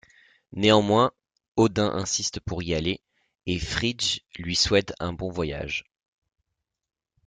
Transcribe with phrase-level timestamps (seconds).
[0.53, 1.11] Néanmoins,
[1.57, 3.01] Odin insiste pour y aller,
[3.45, 5.83] et Frigg lui souhaite un bon voyage.